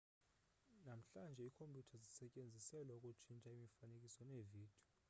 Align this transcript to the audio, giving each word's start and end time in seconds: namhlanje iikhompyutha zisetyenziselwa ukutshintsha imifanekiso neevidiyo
namhlanje 0.87 1.39
iikhompyutha 1.43 1.95
zisetyenziselwa 2.03 2.93
ukutshintsha 2.99 3.49
imifanekiso 3.57 4.19
neevidiyo 4.25 4.73